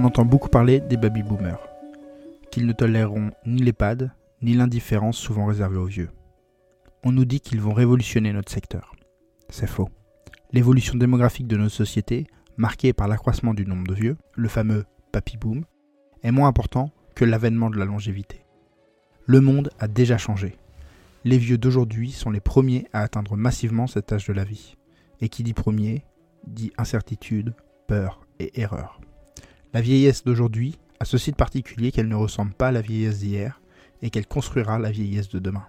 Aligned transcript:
On 0.00 0.04
entend 0.04 0.24
beaucoup 0.24 0.48
parler 0.48 0.80
des 0.80 0.96
baby-boomers, 0.96 1.60
qu'ils 2.50 2.64
ne 2.64 2.72
toléreront 2.72 3.32
ni 3.44 3.60
l'EHPAD, 3.60 4.10
ni 4.40 4.54
l'indifférence 4.54 5.18
souvent 5.18 5.44
réservée 5.44 5.76
aux 5.76 5.84
vieux. 5.84 6.08
On 7.04 7.12
nous 7.12 7.26
dit 7.26 7.42
qu'ils 7.42 7.60
vont 7.60 7.74
révolutionner 7.74 8.32
notre 8.32 8.50
secteur. 8.50 8.94
C'est 9.50 9.66
faux. 9.66 9.90
L'évolution 10.52 10.94
démographique 10.94 11.48
de 11.48 11.58
notre 11.58 11.74
société, 11.74 12.26
marquée 12.56 12.94
par 12.94 13.08
l'accroissement 13.08 13.52
du 13.52 13.66
nombre 13.66 13.88
de 13.88 13.92
vieux, 13.92 14.16
le 14.36 14.48
fameux 14.48 14.86
papy 15.12 15.36
boom, 15.36 15.66
est 16.22 16.30
moins 16.30 16.48
important 16.48 16.92
que 17.14 17.26
l'avènement 17.26 17.68
de 17.68 17.76
la 17.76 17.84
longévité. 17.84 18.46
Le 19.26 19.42
monde 19.42 19.68
a 19.80 19.86
déjà 19.86 20.16
changé. 20.16 20.56
Les 21.24 21.36
vieux 21.36 21.58
d'aujourd'hui 21.58 22.10
sont 22.10 22.30
les 22.30 22.40
premiers 22.40 22.86
à 22.94 23.02
atteindre 23.02 23.36
massivement 23.36 23.86
cet 23.86 24.14
âge 24.14 24.26
de 24.26 24.32
la 24.32 24.44
vie. 24.44 24.76
Et 25.20 25.28
qui 25.28 25.42
dit 25.42 25.52
premier, 25.52 26.06
dit 26.46 26.72
incertitude, 26.78 27.52
peur 27.86 28.22
et 28.38 28.62
erreur. 28.62 28.98
La 29.72 29.80
vieillesse 29.80 30.24
d'aujourd'hui 30.24 30.78
a 30.98 31.04
ceci 31.04 31.30
de 31.30 31.36
particulier 31.36 31.92
qu'elle 31.92 32.08
ne 32.08 32.16
ressemble 32.16 32.54
pas 32.54 32.68
à 32.68 32.72
la 32.72 32.80
vieillesse 32.80 33.20
d'hier 33.20 33.60
et 34.02 34.10
qu'elle 34.10 34.26
construira 34.26 34.80
la 34.80 34.90
vieillesse 34.90 35.28
de 35.28 35.38
demain. 35.38 35.66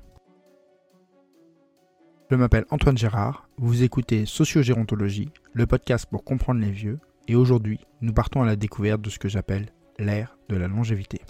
Je 2.32 2.36
m'appelle 2.36 2.66
Antoine 2.72 2.98
Gérard, 2.98 3.48
vous 3.58 3.84
écoutez 3.84 4.26
Sociogérontologie, 4.26 5.30
le 5.54 5.68
podcast 5.68 6.08
pour 6.10 6.24
comprendre 6.24 6.62
les 6.62 6.72
vieux, 6.72 7.00
et 7.28 7.36
aujourd'hui 7.36 7.80
nous 8.02 8.14
partons 8.14 8.42
à 8.42 8.46
la 8.46 8.56
découverte 8.56 9.02
de 9.02 9.12
ce 9.12 9.20
que 9.20 9.30
j'appelle 9.30 9.68
l'ère 10.00 10.36
de 10.50 10.56
la 10.56 10.68
longévité. 10.68 11.22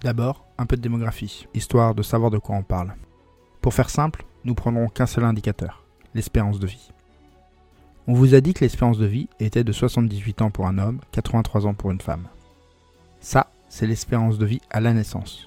D'abord, 0.00 0.48
un 0.58 0.66
peu 0.66 0.76
de 0.76 0.82
démographie, 0.82 1.46
histoire 1.54 1.94
de 1.94 2.02
savoir 2.02 2.32
de 2.32 2.38
quoi 2.38 2.56
on 2.56 2.64
parle. 2.64 2.94
Pour 3.60 3.74
faire 3.74 3.90
simple, 3.90 4.24
nous 4.44 4.54
prendrons 4.54 4.88
qu'un 4.88 5.06
seul 5.06 5.24
indicateur, 5.24 5.84
l'espérance 6.14 6.58
de 6.58 6.66
vie. 6.66 6.90
On 8.10 8.14
vous 8.14 8.34
a 8.34 8.40
dit 8.40 8.54
que 8.54 8.64
l'espérance 8.64 8.98
de 8.98 9.06
vie 9.06 9.28
était 9.38 9.62
de 9.62 9.70
78 9.70 10.42
ans 10.42 10.50
pour 10.50 10.66
un 10.66 10.78
homme, 10.78 10.98
83 11.12 11.66
ans 11.66 11.74
pour 11.74 11.92
une 11.92 12.00
femme. 12.00 12.26
Ça, 13.20 13.52
c'est 13.68 13.86
l'espérance 13.86 14.36
de 14.36 14.46
vie 14.46 14.60
à 14.68 14.80
la 14.80 14.92
naissance. 14.92 15.46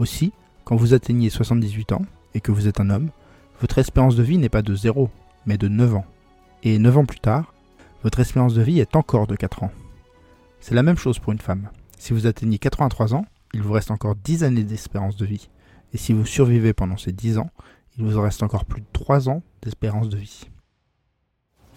Aussi, 0.00 0.32
quand 0.64 0.74
vous 0.74 0.94
atteignez 0.94 1.30
78 1.30 1.92
ans 1.92 2.02
et 2.34 2.40
que 2.40 2.50
vous 2.50 2.66
êtes 2.66 2.80
un 2.80 2.90
homme, 2.90 3.10
votre 3.60 3.78
espérance 3.78 4.16
de 4.16 4.24
vie 4.24 4.38
n'est 4.38 4.48
pas 4.48 4.62
de 4.62 4.74
0, 4.74 5.10
mais 5.46 5.58
de 5.58 5.68
9 5.68 5.94
ans. 5.94 6.04
Et 6.64 6.80
9 6.80 6.98
ans 6.98 7.04
plus 7.04 7.20
tard, 7.20 7.54
votre 8.02 8.18
espérance 8.18 8.54
de 8.54 8.62
vie 8.62 8.80
est 8.80 8.96
encore 8.96 9.28
de 9.28 9.36
4 9.36 9.62
ans. 9.62 9.70
C'est 10.58 10.74
la 10.74 10.82
même 10.82 10.98
chose 10.98 11.20
pour 11.20 11.32
une 11.32 11.38
femme. 11.38 11.70
Si 11.98 12.12
vous 12.12 12.26
atteignez 12.26 12.58
83 12.58 13.14
ans, 13.14 13.26
il 13.54 13.62
vous 13.62 13.74
reste 13.74 13.92
encore 13.92 14.16
10 14.16 14.42
années 14.42 14.64
d'espérance 14.64 15.14
de 15.14 15.24
vie. 15.24 15.50
Et 15.92 15.98
si 15.98 16.12
vous 16.12 16.26
survivez 16.26 16.72
pendant 16.72 16.96
ces 16.96 17.12
10 17.12 17.38
ans, 17.38 17.50
il 17.96 18.04
vous 18.04 18.20
reste 18.20 18.42
encore 18.42 18.64
plus 18.64 18.80
de 18.80 18.88
3 18.92 19.28
ans 19.28 19.44
d'espérance 19.62 20.08
de 20.08 20.16
vie. 20.16 20.48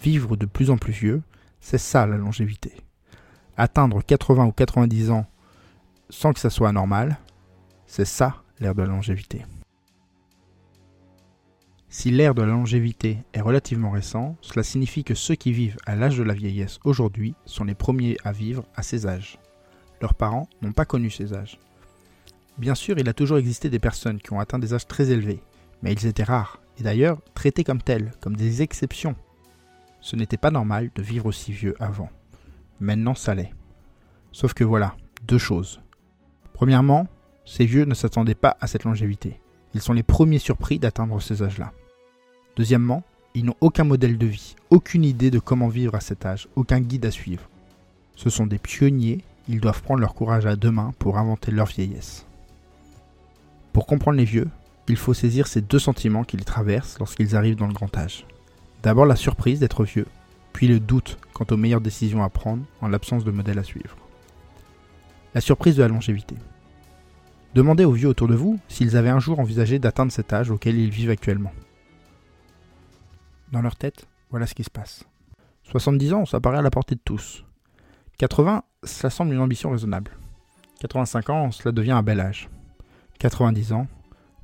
Vivre 0.02 0.36
de 0.36 0.46
plus 0.46 0.70
en 0.70 0.76
plus 0.76 0.92
vieux, 0.92 1.22
c'est 1.60 1.78
ça 1.78 2.06
la 2.06 2.16
longévité. 2.16 2.72
Atteindre 3.56 4.02
80 4.02 4.46
ou 4.46 4.52
90 4.52 5.10
ans 5.10 5.26
sans 6.10 6.32
que 6.32 6.40
ça 6.40 6.50
soit 6.50 6.68
anormal, 6.68 7.18
c'est 7.86 8.04
ça 8.04 8.42
l'ère 8.60 8.74
de 8.74 8.82
la 8.82 8.88
longévité. 8.88 9.44
Si 11.88 12.10
l'ère 12.10 12.34
de 12.34 12.42
la 12.42 12.52
longévité 12.52 13.18
est 13.32 13.40
relativement 13.40 13.90
récent, 13.90 14.36
cela 14.40 14.62
signifie 14.62 15.04
que 15.04 15.14
ceux 15.14 15.34
qui 15.34 15.52
vivent 15.52 15.78
à 15.86 15.96
l'âge 15.96 16.18
de 16.18 16.22
la 16.22 16.34
vieillesse 16.34 16.78
aujourd'hui 16.84 17.34
sont 17.44 17.64
les 17.64 17.74
premiers 17.74 18.16
à 18.22 18.32
vivre 18.32 18.64
à 18.74 18.82
ces 18.82 19.06
âges. 19.06 19.38
Leurs 20.00 20.14
parents 20.14 20.48
n'ont 20.62 20.72
pas 20.72 20.84
connu 20.84 21.10
ces 21.10 21.32
âges. 21.32 21.58
Bien 22.58 22.74
sûr, 22.74 22.98
il 22.98 23.08
a 23.08 23.14
toujours 23.14 23.38
existé 23.38 23.70
des 23.70 23.78
personnes 23.78 24.20
qui 24.20 24.32
ont 24.32 24.40
atteint 24.40 24.58
des 24.58 24.74
âges 24.74 24.86
très 24.86 25.10
élevés, 25.10 25.42
mais 25.82 25.92
ils 25.92 26.06
étaient 26.06 26.22
rares, 26.22 26.60
et 26.78 26.82
d'ailleurs 26.82 27.20
traités 27.34 27.64
comme 27.64 27.82
tels, 27.82 28.12
comme 28.20 28.36
des 28.36 28.62
exceptions. 28.62 29.16
Ce 30.06 30.14
n'était 30.14 30.36
pas 30.36 30.52
normal 30.52 30.90
de 30.94 31.02
vivre 31.02 31.26
aussi 31.26 31.50
vieux 31.50 31.74
avant. 31.80 32.10
Maintenant, 32.78 33.16
ça 33.16 33.34
l'est. 33.34 33.52
Sauf 34.30 34.54
que 34.54 34.62
voilà, 34.62 34.94
deux 35.26 35.36
choses. 35.36 35.80
Premièrement, 36.52 37.08
ces 37.44 37.66
vieux 37.66 37.86
ne 37.86 37.94
s'attendaient 37.94 38.36
pas 38.36 38.56
à 38.60 38.68
cette 38.68 38.84
longévité. 38.84 39.40
Ils 39.74 39.80
sont 39.80 39.94
les 39.94 40.04
premiers 40.04 40.38
surpris 40.38 40.78
d'atteindre 40.78 41.20
ces 41.20 41.42
âges-là. 41.42 41.72
Deuxièmement, 42.54 43.02
ils 43.34 43.44
n'ont 43.44 43.56
aucun 43.60 43.82
modèle 43.82 44.16
de 44.16 44.26
vie, 44.26 44.54
aucune 44.70 45.04
idée 45.04 45.32
de 45.32 45.40
comment 45.40 45.66
vivre 45.66 45.96
à 45.96 46.00
cet 46.00 46.24
âge, 46.24 46.46
aucun 46.54 46.78
guide 46.78 47.06
à 47.06 47.10
suivre. 47.10 47.50
Ce 48.14 48.30
sont 48.30 48.46
des 48.46 48.58
pionniers, 48.58 49.24
ils 49.48 49.58
doivent 49.58 49.82
prendre 49.82 49.98
leur 49.98 50.14
courage 50.14 50.46
à 50.46 50.54
deux 50.54 50.70
mains 50.70 50.94
pour 51.00 51.18
inventer 51.18 51.50
leur 51.50 51.66
vieillesse. 51.66 52.26
Pour 53.72 53.86
comprendre 53.86 54.18
les 54.18 54.24
vieux, 54.24 54.46
il 54.86 54.98
faut 54.98 55.14
saisir 55.14 55.48
ces 55.48 55.62
deux 55.62 55.80
sentiments 55.80 56.22
qui 56.22 56.36
les 56.36 56.44
traversent 56.44 56.96
lorsqu'ils 57.00 57.34
arrivent 57.34 57.56
dans 57.56 57.66
le 57.66 57.74
grand 57.74 57.96
âge. 57.96 58.24
D'abord 58.86 59.04
la 59.04 59.16
surprise 59.16 59.58
d'être 59.58 59.82
vieux, 59.82 60.06
puis 60.52 60.68
le 60.68 60.78
doute 60.78 61.18
quant 61.32 61.44
aux 61.50 61.56
meilleures 61.56 61.80
décisions 61.80 62.22
à 62.22 62.28
prendre 62.28 62.64
en 62.80 62.86
l'absence 62.86 63.24
de 63.24 63.32
modèle 63.32 63.58
à 63.58 63.64
suivre. 63.64 63.96
La 65.34 65.40
surprise 65.40 65.74
de 65.74 65.82
la 65.82 65.88
longévité. 65.88 66.36
Demandez 67.56 67.84
aux 67.84 67.90
vieux 67.90 68.06
autour 68.06 68.28
de 68.28 68.36
vous 68.36 68.60
s'ils 68.68 68.96
avaient 68.96 69.08
un 69.08 69.18
jour 69.18 69.40
envisagé 69.40 69.80
d'atteindre 69.80 70.12
cet 70.12 70.32
âge 70.32 70.52
auquel 70.52 70.78
ils 70.78 70.90
vivent 70.90 71.10
actuellement. 71.10 71.50
Dans 73.50 73.60
leur 73.60 73.74
tête, 73.74 74.06
voilà 74.30 74.46
ce 74.46 74.54
qui 74.54 74.62
se 74.62 74.70
passe. 74.70 75.02
70 75.64 76.12
ans, 76.12 76.24
ça 76.24 76.38
paraît 76.38 76.58
à 76.58 76.62
la 76.62 76.70
portée 76.70 76.94
de 76.94 77.00
tous. 77.04 77.44
80, 78.18 78.62
ça 78.84 79.10
semble 79.10 79.34
une 79.34 79.40
ambition 79.40 79.72
raisonnable. 79.72 80.12
85 80.78 81.30
ans, 81.30 81.50
cela 81.50 81.72
devient 81.72 81.90
un 81.90 82.04
bel 82.04 82.20
âge. 82.20 82.48
90 83.18 83.72
ans, 83.72 83.88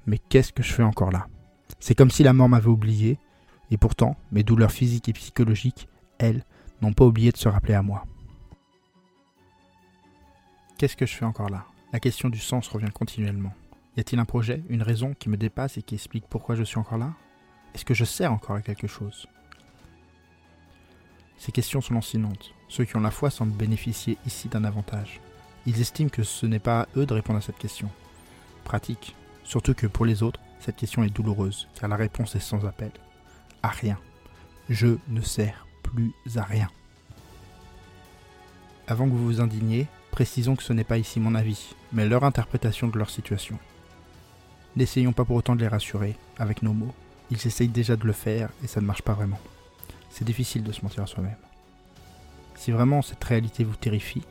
mais 0.05 0.19
qu'est-ce 0.19 0.53
que 0.53 0.65
je 0.65 0.73
fais 0.73 0.83
encore 0.83 1.13
là? 1.13 1.29
C'est 1.79 1.95
comme 1.95 2.11
si 2.11 2.25
la 2.25 2.33
mort 2.33 2.49
m'avait 2.49 2.67
oublié, 2.67 3.21
et 3.73 3.79
pourtant, 3.79 4.17
mes 4.33 4.43
douleurs 4.43 4.71
physiques 4.71 5.09
et 5.09 5.15
psychologiques, 5.15 5.89
elles, 6.19 6.45
n'ont 6.83 6.93
pas 6.93 7.07
oublié 7.07 7.33
de 7.33 7.39
se 7.39 7.49
rappeler 7.49 7.73
à 7.73 7.81
moi. 7.81 8.05
Qu'est-ce 10.77 10.95
que 10.95 11.07
je 11.07 11.15
fais 11.15 11.25
encore 11.25 11.49
là? 11.49 11.65
La 11.91 11.99
question 11.99 12.29
du 12.29 12.39
sens 12.39 12.69
revient 12.69 12.91
continuellement. 12.93 13.55
Y 13.97 14.01
a-t-il 14.01 14.19
un 14.19 14.27
projet, 14.27 14.63
une 14.69 14.83
raison 14.83 15.15
qui 15.19 15.31
me 15.31 15.39
dépasse 15.39 15.79
et 15.79 15.83
qui 15.83 15.95
explique 15.95 16.27
pourquoi 16.29 16.55
je 16.55 16.65
suis 16.65 16.79
encore 16.79 16.99
là? 16.99 17.15
Est-ce 17.75 17.87
que 17.87 17.95
je 17.95 18.05
sers 18.05 18.31
encore 18.31 18.57
à 18.57 18.61
quelque 18.61 18.89
chose? 18.89 19.27
Ces 21.39 21.53
questions 21.53 21.81
sont 21.81 21.95
lancinantes. 21.95 22.53
Ceux 22.69 22.85
qui 22.85 22.97
ont 22.97 23.01
la 23.01 23.11
foi 23.11 23.31
semblent 23.31 23.57
bénéficier 23.57 24.19
ici 24.27 24.49
d'un 24.49 24.65
avantage. 24.65 25.19
Ils 25.65 25.81
estiment 25.81 26.11
que 26.11 26.25
ce 26.25 26.45
n'est 26.45 26.59
pas 26.59 26.83
à 26.83 26.89
eux 26.97 27.07
de 27.07 27.15
répondre 27.15 27.39
à 27.39 27.43
cette 27.43 27.59
question. 27.59 27.89
Pratique. 28.65 29.17
Surtout 29.45 29.73
que 29.73 29.87
pour 29.87 30.05
les 30.05 30.23
autres, 30.23 30.41
cette 30.61 30.77
question 30.77 31.05
est 31.05 31.11
douloureuse, 31.11 31.69
car 31.75 31.89
la 31.89 31.97
réponse 31.97 32.35
est 32.35 32.41
sans 32.41 32.67
appel. 32.67 32.93
Rien. 33.63 33.99
Je 34.69 34.97
ne 35.09 35.21
sers 35.21 35.67
plus 35.83 36.13
à 36.37 36.43
rien. 36.43 36.69
Avant 38.87 39.07
que 39.07 39.13
vous 39.13 39.25
vous 39.25 39.41
indigniez, 39.41 39.87
précisons 40.11 40.57
que 40.57 40.63
ce 40.63 40.73
n'est 40.73 40.85
pas 40.85 40.99
ici 40.99 41.21
mon 41.21 41.35
avis, 41.35 41.75
mais 41.93 42.07
leur 42.07 42.25
interprétation 42.25 42.89
de 42.89 42.99
leur 42.99 43.11
situation. 43.11 43.59
N'essayons 44.77 45.13
pas 45.13 45.25
pour 45.25 45.37
autant 45.37 45.55
de 45.55 45.61
les 45.61 45.69
rassurer, 45.69 46.17
avec 46.39 46.63
nos 46.63 46.73
mots. 46.73 46.95
Ils 47.31 47.47
essayent 47.47 47.69
déjà 47.69 47.97
de 47.97 48.07
le 48.07 48.13
faire 48.13 48.51
et 48.63 48.67
ça 48.67 48.81
ne 48.81 48.87
marche 48.87 49.03
pas 49.03 49.15
vraiment. 49.15 49.41
C'est 50.11 50.25
difficile 50.25 50.63
de 50.63 50.73
se 50.73 50.83
mentir 50.83 51.03
à 51.03 51.07
soi-même. 51.07 51.37
Si 52.55 52.71
vraiment 52.71 53.03
cette 53.03 53.25
réalité 53.25 53.65
vous 53.65 53.77
terrifie, 53.77 54.23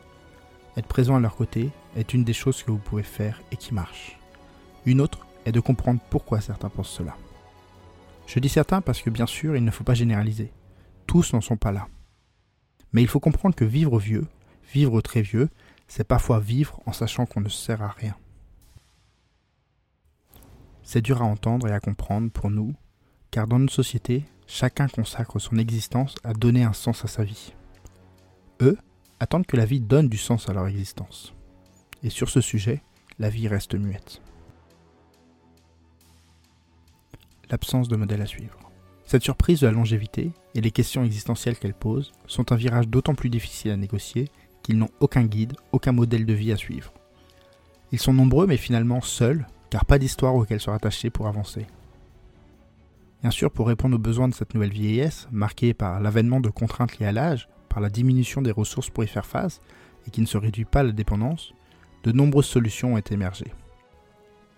être 0.77 0.87
présent 0.87 1.15
à 1.15 1.19
leur 1.19 1.35
côté 1.35 1.69
est 1.95 2.13
une 2.13 2.23
des 2.23 2.33
choses 2.33 2.63
que 2.63 2.71
vous 2.71 2.77
pouvez 2.77 3.03
faire 3.03 3.41
et 3.51 3.57
qui 3.57 3.73
marche. 3.73 4.17
Une 4.85 5.01
autre 5.01 5.25
est 5.45 5.51
de 5.51 5.59
comprendre 5.59 5.99
pourquoi 6.09 6.41
certains 6.41 6.69
pensent 6.69 6.89
cela. 6.89 7.15
Je 8.33 8.39
dis 8.39 8.47
certains 8.47 8.79
parce 8.79 9.01
que 9.01 9.09
bien 9.09 9.25
sûr, 9.25 9.57
il 9.57 9.65
ne 9.65 9.71
faut 9.71 9.83
pas 9.83 9.93
généraliser. 9.93 10.53
Tous 11.05 11.33
n'en 11.33 11.41
sont 11.41 11.57
pas 11.57 11.73
là. 11.73 11.89
Mais 12.93 13.01
il 13.01 13.07
faut 13.09 13.19
comprendre 13.19 13.55
que 13.55 13.65
vivre 13.65 13.99
vieux, 13.99 14.25
vivre 14.73 15.01
très 15.01 15.21
vieux, 15.21 15.49
c'est 15.89 16.05
parfois 16.05 16.39
vivre 16.39 16.79
en 16.85 16.93
sachant 16.93 17.25
qu'on 17.25 17.41
ne 17.41 17.49
sert 17.49 17.81
à 17.81 17.89
rien. 17.89 18.15
C'est 20.81 21.01
dur 21.01 21.21
à 21.21 21.25
entendre 21.25 21.67
et 21.67 21.73
à 21.73 21.81
comprendre 21.81 22.31
pour 22.31 22.49
nous, 22.49 22.73
car 23.31 23.47
dans 23.47 23.59
notre 23.59 23.73
société, 23.73 24.23
chacun 24.47 24.87
consacre 24.87 25.37
son 25.37 25.57
existence 25.57 26.15
à 26.23 26.31
donner 26.31 26.63
un 26.63 26.71
sens 26.71 27.03
à 27.03 27.09
sa 27.09 27.25
vie. 27.25 27.53
Eux 28.61 28.77
attendent 29.19 29.45
que 29.45 29.57
la 29.57 29.65
vie 29.65 29.81
donne 29.81 30.07
du 30.07 30.17
sens 30.17 30.47
à 30.47 30.53
leur 30.53 30.67
existence. 30.67 31.33
Et 32.01 32.09
sur 32.09 32.29
ce 32.29 32.39
sujet, 32.39 32.81
la 33.19 33.29
vie 33.29 33.49
reste 33.49 33.75
muette. 33.75 34.21
L'absence 37.51 37.87
de 37.87 37.95
modèle 37.95 38.21
à 38.21 38.25
suivre. 38.25 38.57
Cette 39.05 39.23
surprise 39.23 39.59
de 39.59 39.67
la 39.67 39.73
longévité 39.73 40.31
et 40.55 40.61
les 40.61 40.71
questions 40.71 41.03
existentielles 41.03 41.57
qu'elle 41.57 41.73
pose 41.73 42.13
sont 42.27 42.51
un 42.51 42.55
virage 42.55 42.87
d'autant 42.87 43.13
plus 43.13 43.29
difficile 43.29 43.71
à 43.71 43.77
négocier 43.77 44.29
qu'ils 44.63 44.77
n'ont 44.77 44.89
aucun 44.99 45.23
guide, 45.23 45.53
aucun 45.71 45.91
modèle 45.91 46.25
de 46.25 46.33
vie 46.33 46.51
à 46.51 46.57
suivre. 46.57 46.93
Ils 47.91 47.99
sont 47.99 48.13
nombreux 48.13 48.47
mais 48.47 48.57
finalement 48.57 49.01
seuls, 49.01 49.45
car 49.69 49.85
pas 49.85 49.99
d'histoire 49.99 50.35
auquel 50.35 50.61
se 50.61 50.69
rattacher 50.69 51.09
pour 51.09 51.27
avancer. 51.27 51.67
Bien 53.21 53.31
sûr, 53.31 53.51
pour 53.51 53.67
répondre 53.67 53.95
aux 53.95 53.99
besoins 53.99 54.29
de 54.29 54.33
cette 54.33 54.53
nouvelle 54.53 54.71
vieillesse, 54.71 55.27
marquée 55.31 55.73
par 55.73 55.99
l'avènement 55.99 56.39
de 56.39 56.49
contraintes 56.49 56.97
liées 56.97 57.07
à 57.07 57.11
l'âge, 57.11 57.49
par 57.69 57.81
la 57.81 57.89
diminution 57.89 58.41
des 58.41 58.51
ressources 58.51 58.89
pour 58.89 59.03
y 59.03 59.07
faire 59.07 59.25
face, 59.25 59.59
et 60.07 60.11
qui 60.11 60.21
ne 60.21 60.25
se 60.25 60.37
réduit 60.37 60.65
pas 60.65 60.79
à 60.79 60.83
la 60.83 60.91
dépendance, 60.91 61.53
de 62.03 62.11
nombreuses 62.11 62.45
solutions 62.45 62.95
ont 62.95 62.97
émergé. 62.97 63.45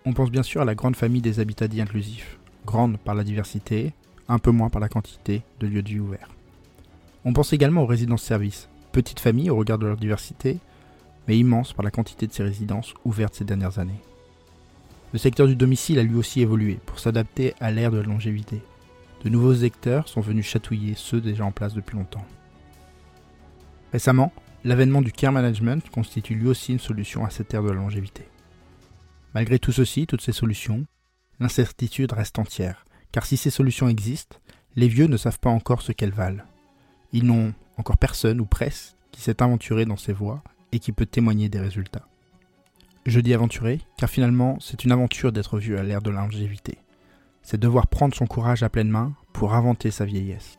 On 0.05 0.13
pense 0.13 0.31
bien 0.31 0.43
sûr 0.43 0.61
à 0.61 0.65
la 0.65 0.75
grande 0.75 0.95
famille 0.95 1.21
des 1.21 1.39
habitats 1.39 1.67
dits 1.67 1.81
inclusifs, 1.81 2.39
grande 2.65 2.97
par 2.97 3.15
la 3.15 3.23
diversité, 3.23 3.93
un 4.27 4.39
peu 4.39 4.51
moins 4.51 4.69
par 4.69 4.81
la 4.81 4.89
quantité 4.89 5.41
de 5.59 5.67
lieux 5.67 5.83
de 5.83 5.89
vie 5.89 5.99
ouverts. 5.99 6.29
On 7.25 7.33
pense 7.33 7.53
également 7.53 7.83
aux 7.83 7.87
résidences-services, 7.87 8.69
petites 8.91 9.19
familles 9.19 9.49
au 9.49 9.55
regard 9.55 9.77
de 9.77 9.87
leur 9.87 9.97
diversité, 9.97 10.59
mais 11.27 11.37
immense 11.37 11.73
par 11.73 11.83
la 11.83 11.91
quantité 11.91 12.27
de 12.27 12.33
ses 12.33 12.43
résidences 12.43 12.93
ouvertes 13.05 13.35
ces 13.35 13.45
dernières 13.45 13.79
années. 13.79 14.01
Le 15.13 15.19
secteur 15.19 15.47
du 15.47 15.55
domicile 15.55 15.99
a 15.99 16.03
lui 16.03 16.15
aussi 16.15 16.41
évolué 16.41 16.79
pour 16.85 16.99
s'adapter 16.99 17.53
à 17.59 17.71
l'ère 17.71 17.91
de 17.91 17.97
la 17.97 18.03
longévité. 18.03 18.61
De 19.23 19.29
nouveaux 19.29 19.53
secteurs 19.53 20.07
sont 20.09 20.21
venus 20.21 20.45
chatouiller 20.45 20.95
ceux 20.95 21.21
déjà 21.21 21.45
en 21.45 21.51
place 21.51 21.73
depuis 21.73 21.95
longtemps. 21.95 22.25
Récemment, 23.91 24.33
l'avènement 24.63 25.01
du 25.01 25.11
care 25.11 25.31
management 25.31 25.87
constitue 25.91 26.35
lui 26.35 26.47
aussi 26.47 26.73
une 26.73 26.79
solution 26.79 27.23
à 27.25 27.29
cette 27.29 27.53
ère 27.53 27.63
de 27.63 27.69
la 27.69 27.75
longévité. 27.75 28.27
Malgré 29.33 29.59
tout 29.59 29.71
ceci, 29.71 30.07
toutes 30.07 30.21
ces 30.21 30.31
solutions, 30.31 30.85
l'incertitude 31.39 32.11
reste 32.11 32.39
entière, 32.39 32.85
car 33.11 33.25
si 33.25 33.37
ces 33.37 33.49
solutions 33.49 33.87
existent, 33.87 34.37
les 34.75 34.87
vieux 34.87 35.07
ne 35.07 35.17
savent 35.17 35.39
pas 35.39 35.49
encore 35.49 35.81
ce 35.81 35.91
qu'elles 35.91 36.13
valent. 36.13 36.43
Ils 37.11 37.25
n'ont 37.25 37.53
encore 37.77 37.97
personne 37.97 38.41
ou 38.41 38.45
presque 38.45 38.95
qui 39.11 39.21
s'est 39.21 39.41
aventuré 39.41 39.85
dans 39.85 39.97
ces 39.97 40.13
voies 40.13 40.43
et 40.71 40.79
qui 40.79 40.91
peut 40.91 41.05
témoigner 41.05 41.49
des 41.49 41.59
résultats. 41.59 42.07
Je 43.05 43.19
dis 43.19 43.33
aventuré 43.33 43.81
car 43.97 44.09
finalement 44.09 44.57
c'est 44.59 44.83
une 44.83 44.91
aventure 44.91 45.31
d'être 45.31 45.59
vieux 45.59 45.77
à 45.77 45.83
l'ère 45.83 46.01
de 46.01 46.09
la 46.09 46.21
longévité. 46.21 46.79
C'est 47.41 47.59
devoir 47.59 47.87
prendre 47.87 48.15
son 48.15 48.25
courage 48.25 48.63
à 48.63 48.69
pleine 48.69 48.89
main 48.89 49.13
pour 49.33 49.53
inventer 49.53 49.91
sa 49.91 50.05
vieillesse. 50.05 50.57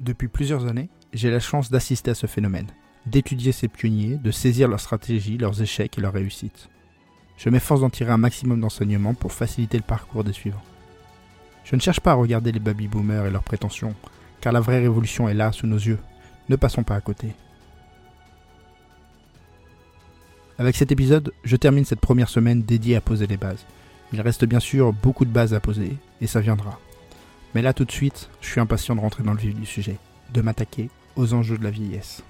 Depuis 0.00 0.28
plusieurs 0.28 0.66
années, 0.66 0.90
j'ai 1.12 1.30
la 1.30 1.38
chance 1.38 1.70
d'assister 1.70 2.10
à 2.10 2.14
ce 2.14 2.26
phénomène, 2.26 2.66
d'étudier 3.06 3.52
ces 3.52 3.68
pionniers, 3.68 4.16
de 4.16 4.30
saisir 4.30 4.68
leurs 4.68 4.80
stratégies, 4.80 5.38
leurs 5.38 5.60
échecs 5.60 5.98
et 5.98 6.00
leurs 6.00 6.12
réussites. 6.12 6.68
Je 7.36 7.50
m'efforce 7.50 7.80
d'en 7.80 7.90
tirer 7.90 8.12
un 8.12 8.16
maximum 8.16 8.60
d'enseignements 8.60 9.14
pour 9.14 9.32
faciliter 9.32 9.76
le 9.76 9.82
parcours 9.82 10.24
des 10.24 10.32
suivants. 10.32 10.62
Je 11.64 11.76
ne 11.76 11.80
cherche 11.80 12.00
pas 12.00 12.12
à 12.12 12.14
regarder 12.14 12.52
les 12.52 12.60
baby 12.60 12.88
boomers 12.88 13.26
et 13.26 13.30
leurs 13.30 13.42
prétentions, 13.42 13.94
car 14.40 14.52
la 14.52 14.60
vraie 14.60 14.80
révolution 14.80 15.28
est 15.28 15.34
là 15.34 15.52
sous 15.52 15.66
nos 15.66 15.78
yeux. 15.78 15.98
Ne 16.48 16.56
passons 16.56 16.82
pas 16.82 16.94
à 16.94 17.00
côté. 17.00 17.28
Avec 20.58 20.76
cet 20.76 20.92
épisode, 20.92 21.32
je 21.42 21.56
termine 21.56 21.84
cette 21.84 22.00
première 22.00 22.28
semaine 22.28 22.62
dédiée 22.62 22.96
à 22.96 23.00
poser 23.00 23.26
les 23.26 23.36
bases. 23.36 23.64
Il 24.12 24.20
reste 24.20 24.44
bien 24.44 24.60
sûr 24.60 24.92
beaucoup 24.92 25.24
de 25.24 25.32
bases 25.32 25.54
à 25.54 25.60
poser, 25.60 25.96
et 26.20 26.26
ça 26.26 26.40
viendra. 26.40 26.78
Mais 27.54 27.62
là 27.62 27.72
tout 27.72 27.84
de 27.84 27.90
suite, 27.90 28.28
je 28.40 28.48
suis 28.48 28.60
impatient 28.60 28.94
de 28.94 29.00
rentrer 29.00 29.24
dans 29.24 29.32
le 29.32 29.38
vif 29.38 29.54
du 29.54 29.66
sujet, 29.66 29.96
de 30.32 30.42
m'attaquer 30.42 30.90
aux 31.16 31.34
enjeux 31.34 31.58
de 31.58 31.64
la 31.64 31.70
vieillesse. 31.70 32.22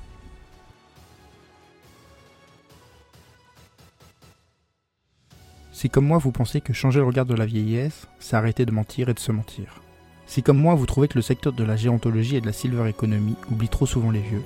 Si 5.84 5.90
comme 5.90 6.06
moi 6.06 6.16
vous 6.16 6.32
pensez 6.32 6.62
que 6.62 6.72
changer 6.72 7.00
le 7.00 7.04
regard 7.04 7.26
de 7.26 7.34
la 7.34 7.44
vieillesse, 7.44 8.06
c'est 8.18 8.36
arrêter 8.36 8.64
de 8.64 8.72
mentir 8.72 9.10
et 9.10 9.12
de 9.12 9.18
se 9.18 9.32
mentir. 9.32 9.82
Si 10.24 10.42
comme 10.42 10.56
moi 10.56 10.74
vous 10.74 10.86
trouvez 10.86 11.08
que 11.08 11.18
le 11.18 11.20
secteur 11.20 11.52
de 11.52 11.62
la 11.62 11.76
gérontologie 11.76 12.36
et 12.36 12.40
de 12.40 12.46
la 12.46 12.54
silver 12.54 12.88
economy 12.88 13.36
oublie 13.52 13.68
trop 13.68 13.84
souvent 13.84 14.10
les 14.10 14.22
vieux. 14.22 14.40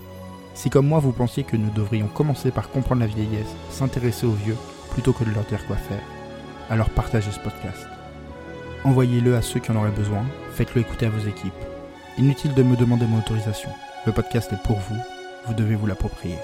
Si 0.55 0.69
comme 0.69 0.89
moi 0.89 0.99
vous 0.99 1.13
pensez 1.13 1.45
que 1.45 1.57
nous 1.57 1.71
devrions 1.71 2.09
commencer 2.09 2.51
par 2.51 2.71
comprendre 2.71 3.03
la 3.03 3.07
vieillesse, 3.07 3.55
s'intéresser 3.71 4.27
aux 4.27 4.33
vieux, 4.33 4.57
plutôt 4.91 5.13
que 5.13 5.23
de 5.23 5.31
leur 5.31 5.45
dire 5.45 5.65
quoi 5.69 5.77
faire, 5.77 6.03
alors 6.71 6.91
partagez 6.91 7.31
ce 7.31 7.39
podcast. 7.39 7.87
Envoyez-le 8.83 9.37
à 9.37 9.41
ceux 9.41 9.61
qui 9.61 9.71
en 9.71 9.77
auraient 9.77 9.93
besoin, 9.93 10.25
faites-le 10.55 10.81
écouter 10.81 11.07
à 11.07 11.11
vos 11.11 11.29
équipes. 11.29 11.53
Inutile 12.19 12.55
de 12.55 12.65
me 12.65 12.75
demander 12.75 13.07
mon 13.07 13.21
autorisation. 13.21 13.71
Le 14.07 14.13
podcast 14.13 14.53
est 14.53 14.63
pour 14.65 14.81
vous, 14.81 14.99
vous 15.47 15.55
devez 15.55 15.77
vous 15.77 15.87
l'approprier. 15.87 16.35